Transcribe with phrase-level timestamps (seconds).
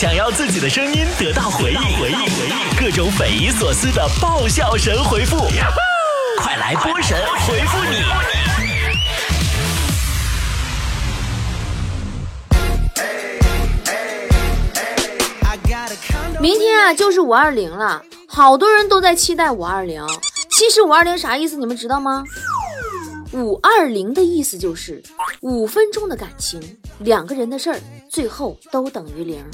[0.00, 5.36] 想要自己的声音得到回应，回应，回应，各种匪夷所思的爆笑神回复，
[6.38, 8.00] 快来波神回复你！
[16.40, 20.02] 明天啊就是五二零了，好多人都在期待五二零。
[20.50, 22.24] 其实五二零啥意思，你们知道吗？
[23.32, 25.00] 五二零的意思就是
[25.40, 26.60] 五分钟的感情，
[26.98, 27.78] 两个人的事儿，
[28.08, 29.44] 最后都等于零。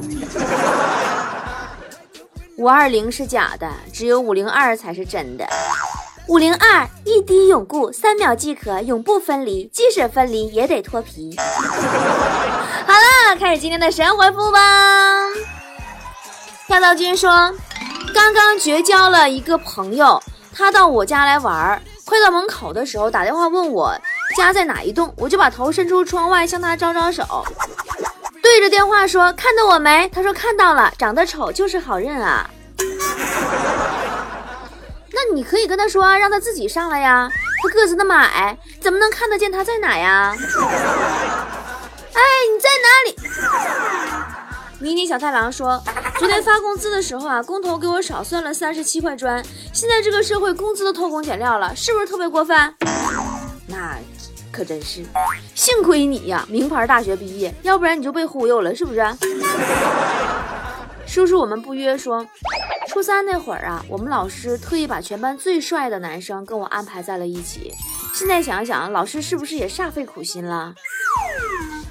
[2.56, 5.46] 五二零是假的，只有五零二才是真的。
[6.26, 11.34] 五零二一滴永固，三秒即可，永不分离，即使分离也得脱皮。
[11.38, 14.58] 好了，开始今天的神回复吧。
[16.66, 17.30] 跳道君说，
[18.14, 20.22] 刚刚绝交了一个朋友，
[20.54, 21.82] 他到我家来玩。
[22.04, 23.92] 快到门口的时候，打电话问我
[24.36, 27.24] 家在哪一栋，我就把头伸出窗外向他招招手，
[28.50, 32.50] 对着电话说：“看到我没？”他说：“看到了，长得丑就是好认啊。
[35.14, 37.30] ”那你可以跟他说，让他自己上来呀。
[37.62, 40.34] 他个子那么矮，怎么能看得见他在哪呀？
[40.34, 40.40] 哎，
[42.50, 43.14] 你在哪里？
[44.80, 45.80] 迷你小太郎说
[46.18, 49.40] ：“昨天发工资的时候啊，工头给我少算了三十七块砖。
[49.72, 52.74] 现在这个社会，工资都偷工减料了，是不是特别过分？
[53.68, 53.96] 那
[54.52, 55.04] 可真是，
[55.54, 59.00] 幸亏你呀，名牌大学毕业，要不然你就被忽悠了，是不是？”
[61.06, 62.24] 叔叔，我们不约说，
[62.88, 67.72] 初三那会儿啊，我们老师特意把全班最帅的男生跟我安排在了一起。
[68.14, 70.72] 现在想想，老师是不是也煞费苦心了？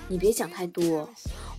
[0.07, 1.09] 你别想太多。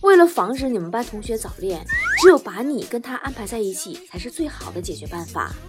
[0.01, 1.85] 为了防止你们班同学早恋，
[2.19, 5.51] 只有把你跟他安排在一起才是最好的解决办法。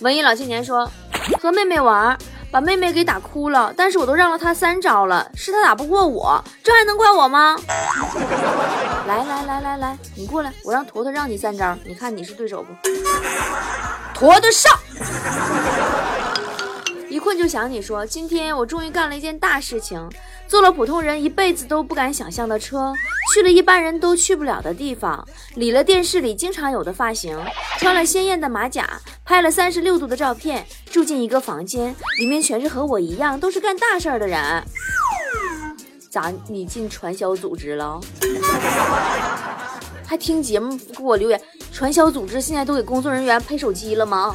[0.00, 0.86] 文艺老青年说，
[1.40, 2.16] 和妹妹玩，
[2.50, 7.56] 把妹妹给打哭了，但是我都让了她三招了，是她打不过我，这还能怪我吗？
[9.06, 12.72] 来来来来来，你过来，我让坨坨让你三招，你看你是对手不？
[14.14, 14.72] 坨坨上。
[17.14, 20.04] 一困就想你说，今天我终于干了一件大事情，
[20.48, 22.92] 坐了普通人一辈子都不敢想象的车，
[23.32, 27.38] 去了一般人都去不了的地方，理了电视里经常有的发型，
[27.78, 34.64] 穿了鲜艳的马甲，拍了三十六度的照片，住进一个房间，里面全是和我一样都是干大事儿的人。
[36.10, 38.00] 咋，你进传销组织了？
[40.04, 41.40] 还听节目给我留言？
[41.72, 44.34] 传销组织现在都给工作人员配手机了吗？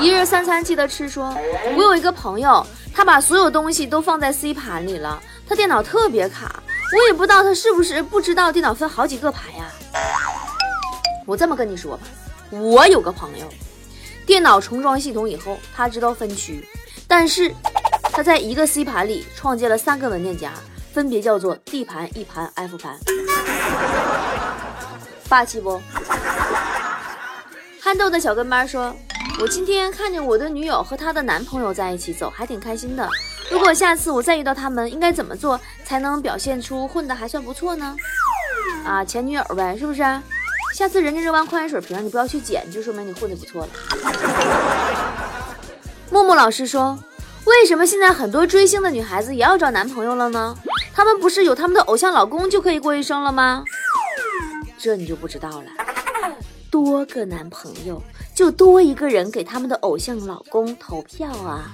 [0.00, 1.08] 一日三餐记得吃。
[1.08, 1.36] 说，
[1.76, 6.62] 我有一个朋友，他把所有东西都放在 C 盘里了，他电脑特别卡，
[6.96, 9.70] 我也不知道他是不是不知道电脑分好几个盘呀。
[11.26, 12.02] 我这么跟你说吧，
[12.50, 13.46] 我有个朋友，
[14.26, 16.66] 电脑重装系统以后，他知道分区，
[17.06, 17.54] 但是
[18.12, 20.52] 他在一个 C 盘里创建了三个文件夹，
[20.92, 22.98] 分别叫做 D 盘、E 盘、F 盘，
[25.28, 25.80] 霸气不？
[27.80, 28.94] 憨豆的小跟班说。
[29.44, 33.06] 我今天看见我的女友和她的男朋友在一起走，还挺开心的。
[33.50, 37.94] 如果下次我再遇到他们，应该怎么做才能表现出混的还算不错呢？
[38.86, 40.02] 啊，前女友呗，是不是？
[40.74, 43.68] 下次人家扔完矿泉水瓶，你不要去捡，就说明你混的不错了。
[46.10, 46.98] 默默老师说，
[47.44, 50.56] 为什么现在很多追星的女孩子也要找男朋友了呢？
[50.94, 53.62] 他们不是有他们的偶像老公就可以过一生了吗？
[54.78, 55.83] 这你就不知道了。
[56.74, 58.02] 多个男朋友。
[58.34, 61.70] 就多一个人给他们的偶像老公投票啊！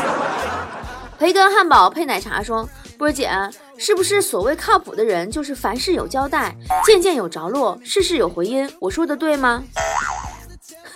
[1.20, 2.66] 培根汉堡配奶茶说
[2.96, 3.30] ：“波姐，
[3.76, 6.56] 是不是所谓靠谱的人，就是凡事有交代，
[6.86, 8.66] 件件有着落，事事有回音？
[8.78, 9.62] 我说的对吗？”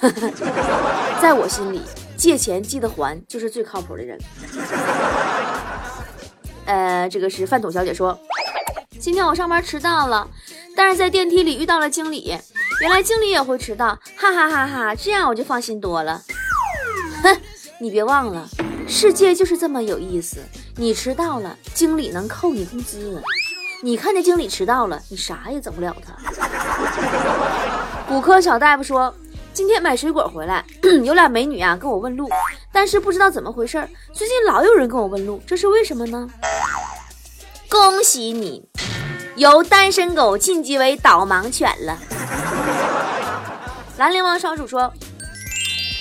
[1.21, 1.83] 在我心里，
[2.17, 4.19] 借钱记得还就是最靠谱的人。
[6.65, 8.19] 呃，这个是饭桶小姐说
[8.99, 10.27] ：“今天我上班迟到了，
[10.75, 12.39] 但是在电梯里遇到了经理。”
[12.81, 14.95] 原来经理也会迟到，哈哈哈哈！
[14.95, 16.21] 这样我就放心多了。
[17.23, 17.41] 哼，
[17.79, 18.49] 你别忘了，
[18.87, 20.39] 世界就是这么有意思。
[20.77, 23.21] 你迟到了，经理能扣你工资；
[23.81, 26.15] 你看见经理迟到了，你啥也整不了他。
[28.09, 29.15] 骨科小大夫说，
[29.53, 30.65] 今天买水果回来，
[31.05, 32.29] 有俩美女啊跟我问路，
[32.73, 36.29] 但是不知道怎么回事，最近老有人跟我问路，这是为什么呢？
[37.71, 38.69] 恭喜你，
[39.37, 41.99] 由单身狗晋级为导盲犬了。
[43.97, 44.93] 兰陵王少主说：“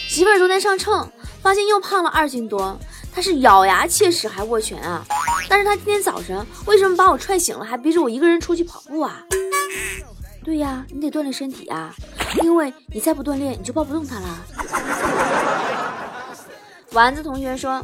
[0.09, 1.07] 媳妇儿昨天上秤，
[1.43, 2.75] 发现又胖了二斤多。
[3.13, 5.05] 他是咬牙切齿还握拳啊！
[5.47, 9.21] 但是她今天早上为什么把我踹醒了，还逼着我一个人出去跑步啊？
[10.43, 11.93] 对呀，你得锻炼身体啊，
[12.41, 14.39] 因为你再不锻炼，你就抱不动她了。”
[16.93, 17.79] 丸子同学说：“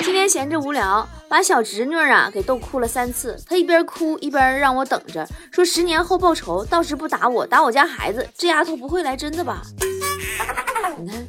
[0.00, 3.40] 今天闲着无聊，把小侄女啊给逗哭了三次。
[3.46, 8.28] 她一边哭一边让我等着，说十年后报仇，到时不打我，打我家孩子。
[8.36, 9.62] 这丫头不会来真的吧？
[10.98, 11.24] 你看，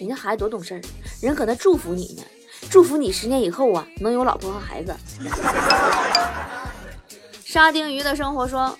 [0.00, 0.80] 人家孩子多懂事儿，
[1.22, 2.24] 人搁那祝福你呢，
[2.68, 4.92] 祝福你十年以后啊能有老婆和孩子。
[7.46, 8.76] 沙丁鱼的生活说。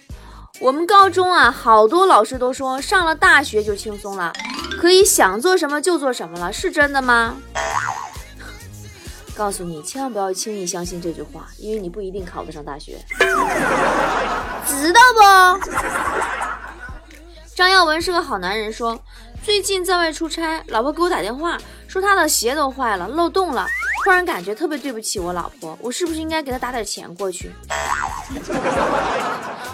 [0.61, 4.33] 我们高中啊，好多老师都说上了大学就轻松了，
[4.81, 7.37] 可以想做什么就做什么了，是真的吗？
[9.35, 15.21] 告诉你，千万不要轻易相信这句话，因为你不一定考得上大学， 知道不？
[17.55, 18.99] 张耀文是个好男人，说
[19.43, 21.59] 最近在外出差，老婆给我打电话
[21.89, 23.67] 说他的鞋都坏了，漏洞了，
[24.05, 27.51] 突然感觉特别对不起我老婆，我是不是应该给她打点钱过去？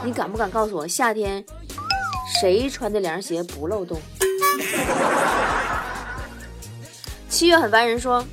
[0.04, 1.44] 你敢不敢告诉我，夏天
[2.40, 4.00] 谁穿的凉鞋不漏洞？
[7.28, 8.24] 七月很烦人说，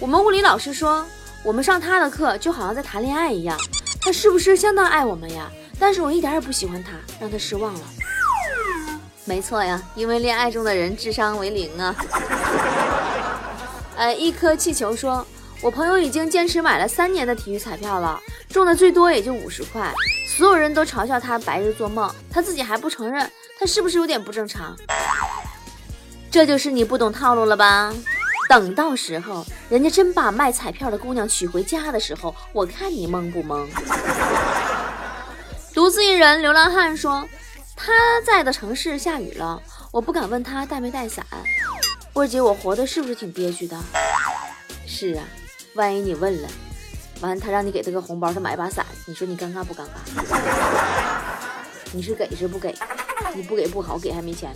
[0.00, 1.06] 我们物理老师说，
[1.42, 3.56] 我们上他的课就好像在谈恋爱一样，
[4.00, 5.48] 他是不是相当爱我们呀？
[5.78, 7.80] 但是我一点也不喜欢他，让他失望了。
[9.24, 11.94] 没错呀，因为恋爱中的人智商为零啊。
[13.96, 15.24] 呃，一颗气球说，
[15.60, 18.20] 我朋友已经坚持买了三年的体育彩票了，
[18.50, 19.92] 中的最多也就五十块。
[20.36, 24.76] 所有人都嘲笑他白日做梦，他自己还不承认，他是不是有点不正常？
[26.30, 27.94] 这就是你不懂套路了吧？
[28.54, 33.66] 等到时候人家真把卖彩票的姑娘娶回家的时候，我看你懵不懵？
[35.74, 37.28] 独自一人流浪汉说，
[37.74, 37.92] 他
[38.24, 39.60] 在的城市下雨了，
[39.90, 41.26] 我不敢问他带没带伞。
[42.12, 43.76] 波姐，我活的是不是挺憋屈的？
[44.86, 45.24] 是啊，
[45.74, 46.48] 万一你问了。
[47.22, 49.88] 完了，他让你给他个红包，他买把伞，你说你尴尬不尴尬？
[51.90, 52.72] 你是给是不给？
[53.34, 54.52] 你不给不好，给还没钱。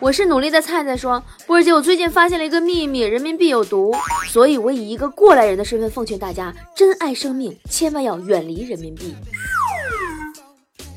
[0.00, 3.92] 我是努力的菜菜说，波儿姐，我最近发现了一个秘密，人民币有毒，
[4.28, 9.16] 所以我以一个过来人的身份奉劝大家，珍爱生命，千万要远离人民币。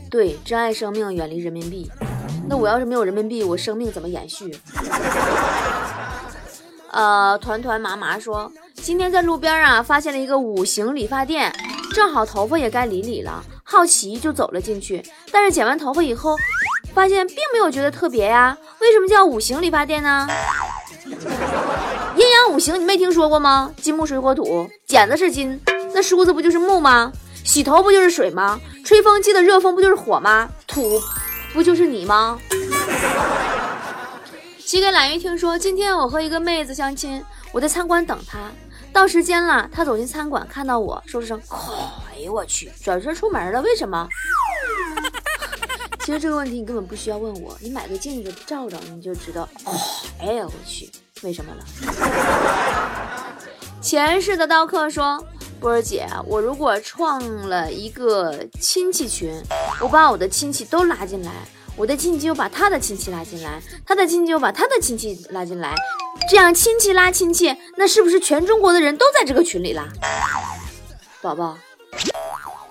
[0.09, 1.89] 对，珍爱生命，远离人民币。
[2.47, 4.55] 那我要是没有人民币，我生命怎么延续？
[6.91, 8.51] 呃，团团麻麻说。
[8.75, 11.51] 今天在路边啊，发现了一个五行理发店，
[11.93, 15.03] 正好头发也该理理了，好奇就走了进去。
[15.31, 16.35] 但是剪完头发以后，
[16.93, 18.55] 发现并没有觉得特别呀。
[18.81, 20.27] 为什么叫五行理发店呢？
[22.15, 23.71] 阴阳五行你没听说过吗？
[23.77, 25.59] 金木水火土，剪子是金，
[25.93, 27.11] 那梳子不就是木吗？
[27.43, 28.59] 洗头不就是水吗？
[28.83, 30.49] 吹风机的热风不就是火吗？
[30.67, 31.01] 土
[31.53, 32.39] 不就是你吗？
[34.65, 38.39] 乞给懒鱼听说，今天我和一个妹子相亲，我在餐馆等她。
[38.93, 41.39] 到时间了，他走进餐馆，看到我说了声
[42.13, 43.61] “哎呦我去”，转身出门了。
[43.61, 44.05] 为什么？
[46.03, 49.47] 其实这个问题你根本不需要问我，你买个镜子照照你就知道。
[50.19, 50.89] 哎呀我去，
[51.21, 51.63] 为什么了？
[53.81, 55.23] 前世的刀客说
[55.61, 59.31] ：“波儿姐，我如果创了一个亲戚群，
[59.79, 61.31] 我把我的亲戚都拉进来。”
[61.77, 65.73] 我的亲戚又把他的亲戚拉进来，他的亲戚又把他的亲戚拉进来，
[66.29, 69.87] 这样亲戚拉亲戚，那是不是全中国的人都在这个群里啦？
[71.21, 71.57] 宝宝，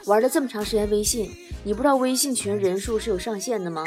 [0.04, 3.84] 玩了这么长时间微信，你不知道微信群人数是有上限的吗？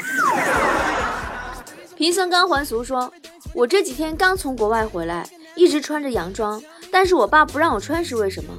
[1.96, 3.12] 贫僧刚还俗说，
[3.54, 6.62] 我这几天刚从国外回来，一直穿着洋装，
[6.92, 8.53] 但是我爸不让我穿是为什么？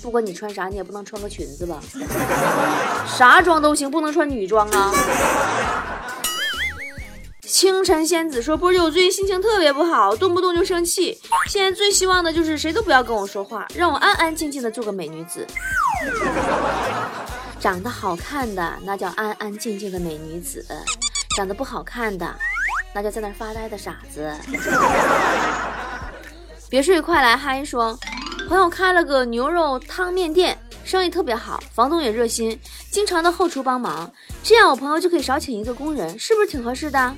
[0.00, 1.80] 不管你穿啥，你也不能穿个裙子吧？
[3.06, 4.92] 啥装都行，不能穿女装啊！
[7.44, 11.20] 清晨仙子说：“波姐，我最近心情特别不好，动不动就生气。
[11.48, 15.46] 现在最希望的就是谁都不要跟我说话，让我安安静静的做个美女子。
[17.62, 20.66] 长得好看的那叫安安静静的美女子，
[21.36, 22.34] 长得不好看的
[22.92, 24.34] 那叫在那发呆的傻子。
[26.68, 27.64] ”别睡，快来嗨！
[27.64, 27.96] 说。
[28.48, 32.58] 朋友开了个牛肉汤面店，生意特别好，房东也热心，
[32.90, 34.10] 经常到后厨帮忙，
[34.42, 37.14] 这样我朋友就可以少请一个工人，是不是挺合适的？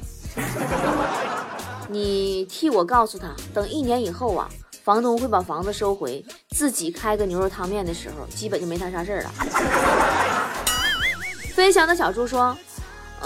[1.88, 4.46] 你替我告诉他，等一年以后啊，
[4.84, 9.32] 房东会把房子收回，自己开个牛肉汤面的时候，基本就没他啥事儿了。
[11.54, 12.56] 飞翔的小猪说。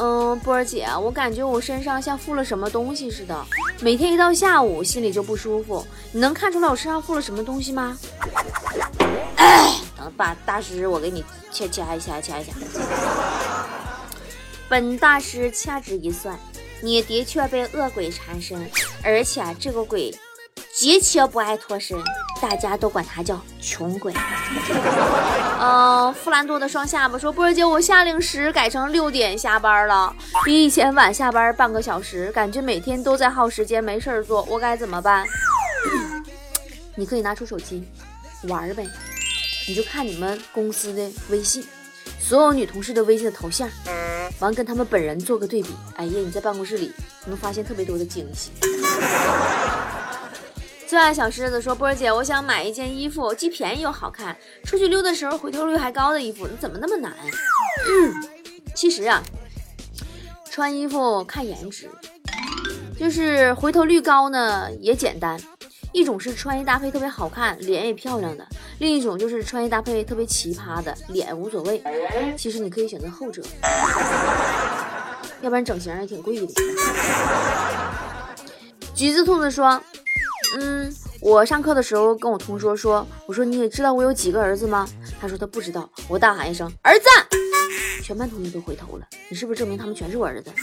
[0.00, 3.45] 嗯，波儿姐，我感觉我身上像附了什么东西似的，
[3.81, 5.85] 每天一到下午心里就不舒服。
[6.12, 7.99] 你能看出来我身上附了什么东西吗？
[9.97, 12.53] 等 把大师我给你掐掐一掐，掐一掐。
[14.69, 16.38] 本大师掐指一算，
[16.81, 18.71] 你的确被恶鬼缠身，
[19.03, 20.17] 而且这个鬼。
[20.78, 21.99] 极其不爱脱身，
[22.40, 24.14] 大家都管他叫穷鬼。
[25.58, 35.26] 嗯，富兰多的双下巴说：“波儿姐，我下令时改成六点下班了，比以前晚下班半个小时，感觉每天都在耗时间，没事儿做，我该怎么办？”
[36.94, 37.82] 你可以拿出手机
[38.44, 38.87] 玩呗，
[39.66, 41.66] 你就看你们公司的微信，
[42.20, 43.68] 所有女同事的微信的头像，
[44.38, 45.70] 完跟他们本人做个对比。
[45.97, 46.92] 哎呀，你在办公室里
[47.26, 48.52] 能发现特别多的惊喜。
[50.88, 57.12] 最爱小狮子说：“波儿姐，我想买一件衣服，既便宜又好看，出去溜的时候回头率还高的衣服，你怎么那么难？”
[58.75, 59.23] 其实啊，
[60.50, 61.90] 穿衣服看颜值，
[62.99, 65.38] 就是回头率高呢也简单。
[65.92, 68.42] 一种是穿衣搭配特别好看，脸也漂亮的；
[68.78, 71.83] 另一种就是穿衣搭配特别奇葩的，脸无所谓。
[72.35, 73.42] 其实你可以选择后者，
[75.42, 76.47] 要不然整形也挺贵的。
[78.95, 79.78] 橘子兔子说。
[80.57, 84.88] 嗯，我上课的时候跟我同桌说，我说你也知道我有几个儿子吗？
[85.21, 85.88] 他说他不知道。
[86.09, 87.05] 我大喊一声儿子，
[88.02, 89.07] 全班同学都回头了。
[89.28, 90.50] 你是不是证明他们全是我儿子？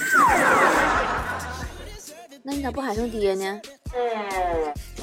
[2.42, 3.60] 那你咋不喊声爹呢？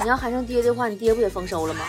[0.01, 1.85] 你要喊声爹的话，你爹不也丰收了吗？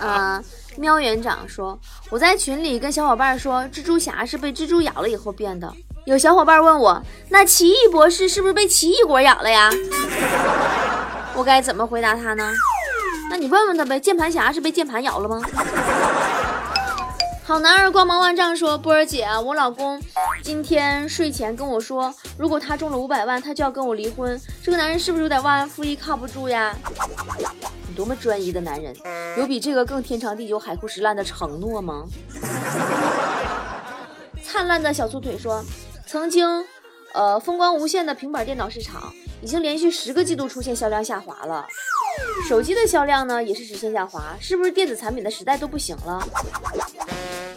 [0.00, 0.42] 啊，
[0.78, 1.78] 喵园长说
[2.10, 5.72] 我在群里跟小伙伴说，蜘蛛侠是被蜘蛛咬了以后变的。
[6.06, 9.68] 有小伙伴问我，那奇异博士是不是被奇异果咬了呀？
[11.34, 12.52] 我该怎么回答他呢？
[13.28, 15.42] 那你问问他呗，键盘侠是被键盘咬了吗？
[17.42, 20.00] 好男儿光芒万丈说，波儿姐，我老公
[20.44, 24.40] 今天睡前跟我说，如果他中了五百万，他就要跟我离婚。
[24.62, 26.72] 这个男人是不是有点忘恩负义，靠不住呀？
[27.88, 28.94] 你多么专一的男人，
[29.36, 32.04] 有比这个更天长地久、海枯石烂的承诺吗？
[34.44, 35.64] 灿烂的小粗腿说。
[36.06, 36.64] 曾经，
[37.14, 41.66] 呃，风光无限的平板电脑市场已经连续十个季度出现销量下滑了。
[42.48, 46.24] 手机的销量呢，也是直线下滑，是不是电子产品的时代都不行了？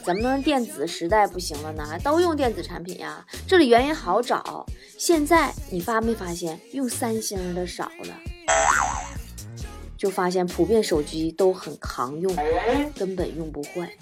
[0.04, 1.98] 怎么能电子时代不行了呢？
[2.04, 3.24] 都用电子产品呀？
[3.48, 4.66] 这里原因好找。
[4.98, 8.16] 现在你发没发现用三星的少了？
[9.96, 12.36] 就发现普遍手机都很扛用，
[12.98, 13.96] 根本用不坏。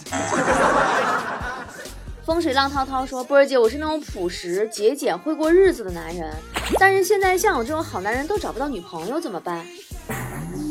[2.27, 6.29] 风水浪滔滔说：“波儿姐，我是那种朴实节俭、会过日子的男人，
[6.77, 9.65] 但是现在像我这种好男人都找不到女朋友，怎么办？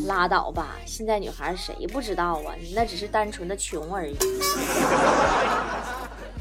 [0.06, 2.52] 拉倒吧，现在女孩谁不知道啊？
[2.60, 4.14] 你那只是单纯的穷而已。”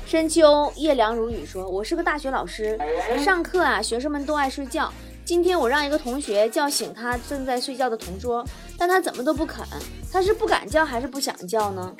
[0.05, 2.77] 深秋夜凉如雨说：“我是个大学老师，
[3.23, 4.91] 上课啊，学生们都爱睡觉。
[5.23, 8.45] 今天我让一个同学叫醒他正在睡觉的同桌，
[8.77, 9.65] 但他怎么都不肯。
[10.11, 11.95] 他是不敢叫还是不想叫呢？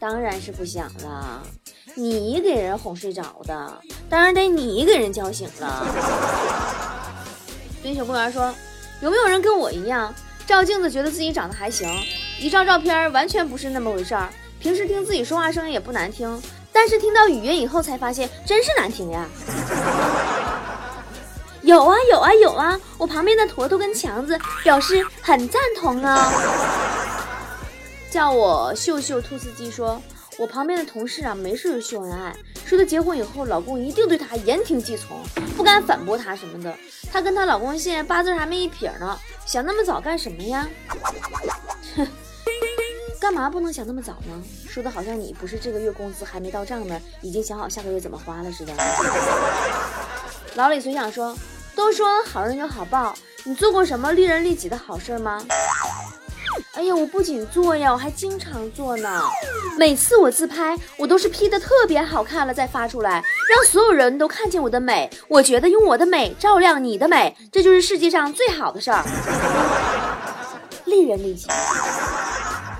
[0.00, 1.42] 当然是不想了。”
[1.98, 3.72] 你给人哄睡着的，
[4.08, 5.84] 当然得你给人叫醒了。
[7.82, 8.54] 冰雪公园说
[9.02, 10.14] ：“有没有人跟我一样，
[10.46, 11.92] 照镜子觉得自己长得还行，
[12.38, 14.28] 一照照片完全不是那么回事儿？
[14.60, 16.40] 平时听自己说话声音也不难听，
[16.72, 19.26] 但是听到语音以后才发现真是难听呀。
[21.62, 22.80] ”有啊有啊有啊！
[22.96, 26.32] 我旁边的坨坨跟强子表示很赞同啊。
[28.08, 30.00] 叫我秀秀兔司机说。
[30.38, 32.32] 我旁边的同事啊，没事就秀恩爱，
[32.64, 35.20] 说她结婚以后，老公一定对她言听计从，
[35.56, 36.72] 不敢反驳她什么的。
[37.12, 40.68] 她跟她老公现在八字还没一撇呢，想那么早干什么呀？
[41.96, 42.06] 哼，
[43.20, 44.42] 干嘛不能想那么早呢？
[44.68, 48.72] 说的好像你不是这个月工资还没到账呢，已经想好下个月怎么花了似的。
[50.54, 51.36] 老李随想说，
[51.74, 55.44] 都说好人有好报，你做过什么利人利己的好事吗？
[56.78, 59.20] 哎呀，我不仅做呀，我还经常做呢。
[59.76, 63.14] 每次我自拍，我都是 P 的特别好看了再发出来，
[63.50, 65.10] 让所有人都看见我的美。
[65.26, 69.02] 我觉得用我的美照亮你的美，这就是世界上最好的事儿。
[70.84, 71.48] 利人利己。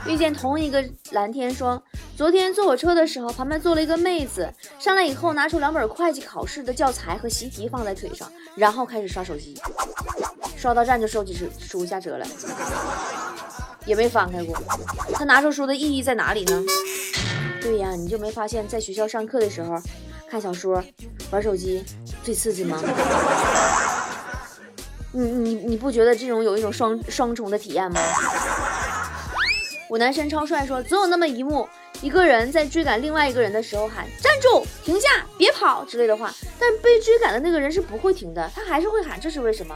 [0.06, 1.82] 遇见同一个蓝天说，
[2.16, 9.60] 昨天坐火车的时候，旁边坐了一个妹子，上来以后拿出两本会计考试的教材和习题放在腿上，然后开始刷手机，
[10.56, 12.24] 刷到站就收起书书下车了。
[13.88, 14.54] 也没翻开过，
[15.14, 16.62] 他拿出书的意义在哪里呢？
[17.62, 19.80] 对呀，你就没发现，在学校上课的时候
[20.30, 20.84] 看小说、
[21.30, 21.82] 玩手机
[22.22, 22.78] 最刺激吗？
[25.10, 27.98] 你你你不觉得这种有一种双双重的体验吗？
[29.88, 31.66] 我男神超帅说，总有那么一幕，
[32.02, 39.74] 一个人在追赶另外一个人的时候喊站住、停下、别跑之类的话，但被追赶的那个人是不会停的，他还是会喊，这是为什么？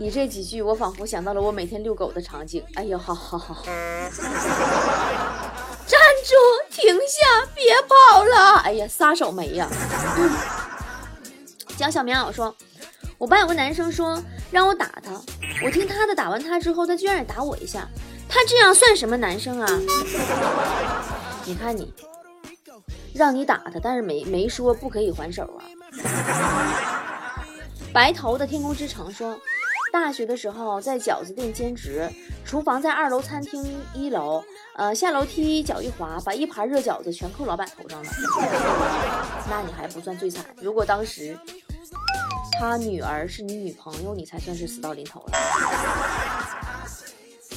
[0.00, 2.64] 你这几句，我仿佛想到了我每天遛狗的场景。
[2.74, 3.74] 哎呦，好好好，站
[6.24, 6.36] 住，
[6.70, 8.58] 停下，别跑了！
[8.62, 9.68] 哎呀，撒手没呀？
[11.76, 12.54] 讲小棉袄说，
[13.18, 15.10] 我班有个男生说让我打他，
[15.64, 17.88] 我听他的，打完他之后，他居然也打我一下，
[18.28, 19.66] 他这样算什么男生啊？
[21.44, 21.92] 你看你，
[23.14, 25.66] 让你打他，但是没没说不可以还手啊。
[27.92, 29.36] 白头的天空之城说，
[30.00, 32.08] 大学的时候在饺子店兼职，
[32.44, 33.64] 厨房在二楼，餐厅
[33.94, 34.42] 一楼。
[34.74, 38.10] 呃，下楼梯脚一滑，把一盘热饺子全扣老板头上了。
[39.50, 41.36] 那你还不算最惨，如果当时
[42.58, 45.32] 他女儿是你女朋友，你才算是死到临头了。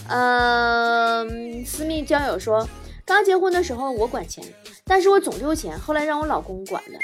[0.09, 2.67] 嗯，私密交友说，
[3.05, 4.43] 刚结婚的时候我管钱，
[4.83, 6.99] 但是我总丢钱，后来让我老公管了。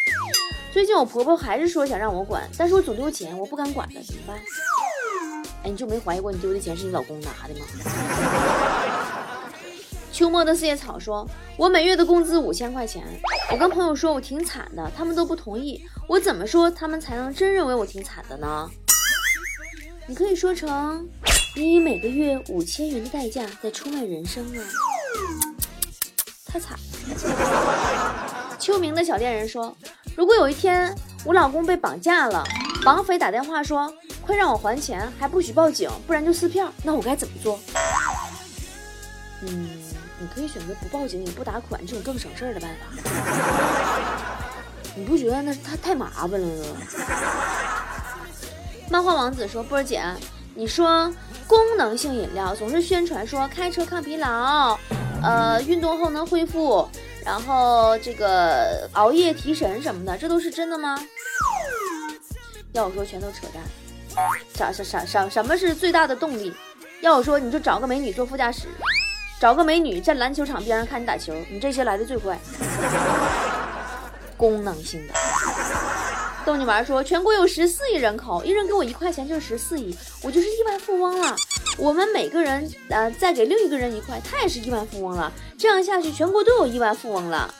[0.73, 4.37] 最近我婆婆还是说想让我管，但是我总丢钱，我不敢管了，怎么办？
[5.69, 7.65] 你就没怀疑过你丢的钱是你老公拿的吗？
[10.11, 13.03] 秋末的四叶草说：“我每月的工资五千块钱，
[13.51, 15.79] 我跟朋友说我挺惨的，他们都不同意。
[16.07, 18.67] 我怎么说他们才能真认为我挺惨的呢？
[20.07, 21.07] 你可以说成，
[21.55, 24.63] 你以每个月五千元的代价在出卖人生啊！
[26.47, 29.77] 太惨了。”秋明的小恋人说
[30.17, 32.43] ：“如果有一天我老公被绑架了，
[32.83, 33.93] 绑匪打电话说
[34.27, 37.59] 快让我还钱，还不许报警，不然就撕票，那我该怎么做？”
[39.41, 39.81] 嗯。
[40.19, 42.87] 你可以选择不报警也不打款这种更省事儿的办法，
[44.95, 46.77] 你不觉得那他太麻烦了吗？
[48.89, 50.03] 漫画王子说：“波儿姐，
[50.55, 51.13] 你说
[51.45, 54.75] 功能性饮料总是宣传说开车抗疲劳，
[55.21, 56.89] 呃，运动后能恢复，
[57.23, 60.99] 然后这个熬夜提神什么的，这都是真的吗？
[62.73, 63.61] 要我说，全都扯淡。
[64.53, 65.29] 啥啥啥啥？
[65.29, 66.53] 什么是最大的动力？
[67.01, 68.67] 要我说，你就找个美女坐副驾驶。”
[69.39, 72.35] 找个美女站篮球场边上看你打球，你这些来的最快。
[74.35, 75.13] 功能性的。
[76.43, 81.35] 逗你玩说，全国有十四亿人口，一人给我一块钱就是十四亿，我就是亿万富翁了。
[81.77, 85.31] 我们每个人呃再给另一个人一块，他也是亿万富翁了。
[85.55, 87.53] 这样下去，全国都有亿万富翁了。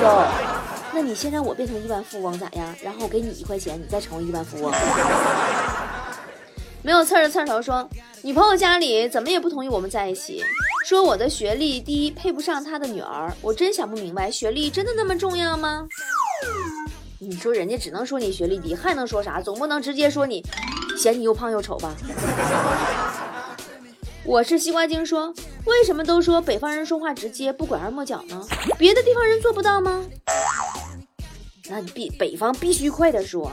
[0.00, 0.24] 哟，
[0.96, 2.74] 那你先让我变成亿万富翁咋样？
[2.82, 4.72] 然后我给你一块钱，你再成为亿万富翁。
[6.80, 7.86] 没有刺儿的刺儿头说，
[8.22, 10.42] 女朋友家里怎么也不同意我们在一起。
[10.86, 15.86] 说我的学历低，配不上她的女儿，我真想不明白，学历真的那么重要吗？
[17.18, 19.38] 你说人家只能说你学历低，还能说啥？
[19.38, 20.42] 总不能直接说你
[20.96, 21.94] 嫌你又胖又丑吧？
[24.24, 25.34] 我是西瓜精，说
[25.66, 28.42] 为什么都说北方人说话直接，不拐弯抹角呢？
[28.78, 30.06] 别的地方人做不到吗？
[31.68, 33.50] 那你必北方必须快点说，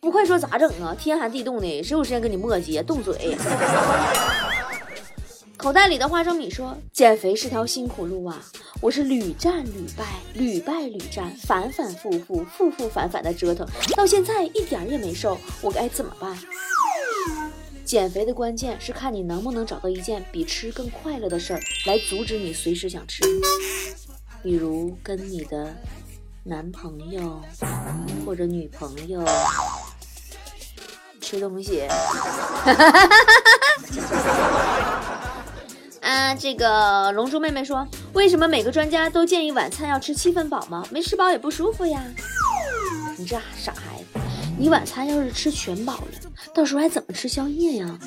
[0.00, 0.94] 不快说咋整啊？
[0.98, 3.02] 天寒地冻的，谁有时间跟你磨叽动？
[3.02, 3.36] 嘴。
[5.56, 8.40] 口袋里的花生米说：“减肥是条辛苦路啊，
[8.80, 13.66] 我是屡战屡败，屡败屡战，反反复复，复复反反的折腾，
[13.96, 16.38] 到现在一点也没瘦，我该怎么办？”
[17.84, 23.24] 减肥的关键是看你能不能找到一件比吃更快乐的事儿来阻止你随时想吃，
[24.44, 25.74] 比如跟你的
[26.48, 27.42] 男朋友
[28.24, 29.22] 或者女朋友
[31.20, 31.86] 吃东西。
[36.00, 40.82] 啊，这个龙珠妹妹说，为什么每个专家都建议晚餐要吃七分饱吗？
[40.90, 42.02] 没吃饱也不舒服呀。
[43.18, 44.18] 你这傻孩子，
[44.58, 46.06] 你晚餐要是吃全饱了，
[46.54, 47.98] 到时候还怎么吃宵夜呀？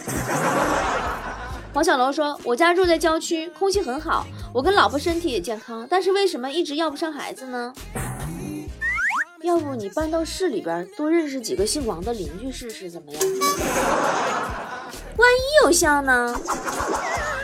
[1.73, 7.71] 黄小楼说，我家住在郊区，空气很好，我跟老婆身体也健康，但是为什么一直要不上孩子呢？
[9.43, 13.21] 要不你搬到市里边，多认识几个姓王的邻居试试，怎么样？
[15.17, 16.39] 万一有效呢？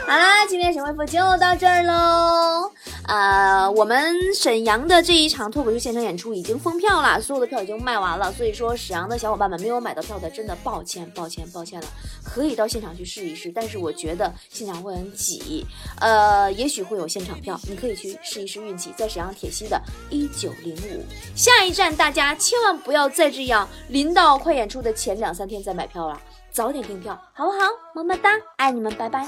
[0.06, 2.72] 好啦，今天神回复就到这儿喽。
[3.08, 8.32] 呃，我们沈阳的这一场脱口秀现场演出已经封票了，所有的票已经卖完了。
[8.34, 11.88] 所以说，沈阳的小伙伴们没有买到票的，真的抱歉，抱歉，抱歉了。
[12.22, 15.66] 可以到现场去试一试，但是我觉得现场会很挤。
[16.02, 21.06] 呃，也许会有现场票，你可以去试一试运气，在沈阳铁西的一九零五。
[21.34, 27.58] 下一站，大家千万不要再这样，临到快演出的前两三天再买票了，早点订票，好不好？
[27.96, 29.26] 么么哒，爱你们，拜拜。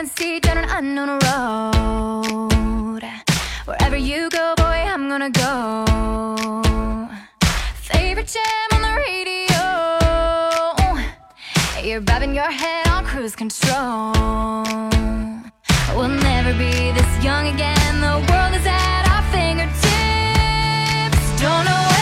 [0.00, 3.02] Can see down an unknown road.
[3.66, 5.84] Wherever you go, boy, I'm gonna go.
[7.74, 9.62] Favorite jam on the radio.
[11.86, 14.14] You're bobbing your head on cruise control.
[15.94, 18.00] We'll never be this young again.
[18.00, 19.82] The world is at our fingertips.
[21.42, 21.99] Don't know.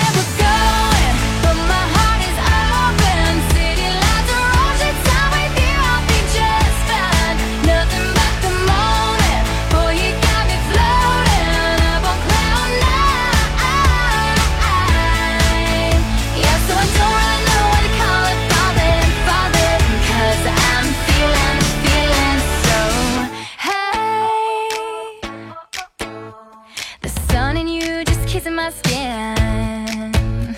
[28.39, 30.55] Kissing my skin.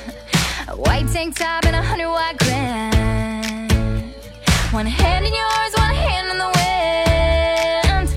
[0.68, 4.12] A white tank top and a hundred watt grin.
[4.70, 8.08] One hand in yours, one hand in the wind.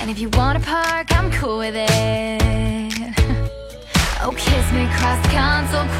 [0.00, 2.40] And if you wanna park, I'm cool with it.
[4.22, 5.99] Oh, kiss me across the console.